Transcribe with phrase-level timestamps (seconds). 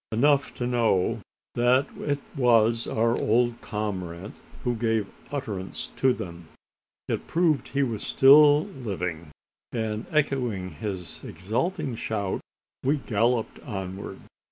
[0.11, 1.21] Enough to know
[1.53, 4.31] that it was our old comrade
[4.63, 6.47] who gave utterance to them.
[7.07, 9.29] It proved he was still living;
[9.71, 12.41] and, echoing his exulting shout,
[12.81, 14.21] we galloped onward.